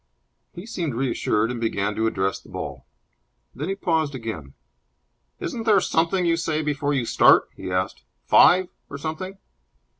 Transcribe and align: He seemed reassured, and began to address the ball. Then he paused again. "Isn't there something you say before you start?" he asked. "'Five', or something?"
He 0.51 0.65
seemed 0.65 0.95
reassured, 0.95 1.51
and 1.51 1.61
began 1.61 1.93
to 1.95 2.07
address 2.07 2.39
the 2.39 2.49
ball. 2.49 2.87
Then 3.53 3.69
he 3.69 3.75
paused 3.75 4.15
again. 4.15 4.55
"Isn't 5.39 5.61
there 5.67 5.79
something 5.79 6.25
you 6.25 6.37
say 6.37 6.63
before 6.63 6.95
you 6.95 7.05
start?" 7.05 7.49
he 7.55 7.69
asked. 7.71 8.01
"'Five', 8.25 8.69
or 8.89 8.97
something?" 8.97 9.37